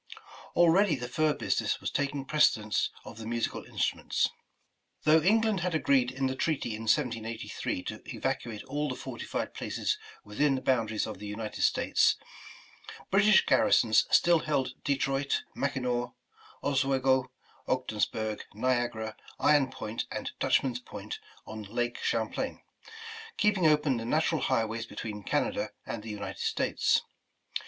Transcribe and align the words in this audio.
—Already 0.55 0.95
the 0.95 1.07
fur 1.07 1.31
business 1.31 1.79
was 1.79 1.91
taking 1.91 2.25
precedence 2.25 2.89
of 3.05 3.19
the 3.19 3.27
musical 3.27 3.63
instruments. 3.65 4.29
Though 5.03 5.21
England 5.21 5.59
had 5.59 5.75
agreed 5.75 6.09
in 6.09 6.25
the 6.25 6.35
treaty 6.35 6.73
in 6.73 6.85
1783 6.89 7.83
to 7.83 8.01
evacuate 8.11 8.63
all 8.63 8.89
the 8.89 8.95
fortified 8.95 9.53
places 9.53 9.99
within 10.23 10.55
the 10.55 10.61
boun 10.61 10.87
daries 10.87 11.05
of 11.05 11.19
the 11.19 11.27
United 11.27 11.61
States, 11.61 12.15
British 13.11 13.45
garrisons 13.45 14.07
still 14.09 14.39
held 14.39 14.69
83 14.83 14.83
The 14.83 14.91
Original 14.91 15.03
John 15.05 15.21
Jacob 15.21 15.35
Astor 15.53 15.53
Detroit, 15.53 15.53
Mackinaw, 15.53 16.11
Oswego, 17.27 17.31
Ogdensburg, 17.67 18.43
Niagara, 18.55 19.15
Iron 19.39 19.69
Point 19.69 20.05
and 20.09 20.31
Dutchman's 20.39 20.79
Point 20.79 21.19
on 21.45 21.61
Lake 21.61 21.99
Champlain, 22.01 22.63
keep 23.37 23.55
ing 23.55 23.67
open 23.67 23.97
the 23.97 24.05
natural 24.05 24.41
highways 24.41 24.87
between 24.87 25.21
Canada 25.21 25.69
and 25.85 26.01
the 26.01 26.09
United 26.09 26.39
States. 26.41 27.03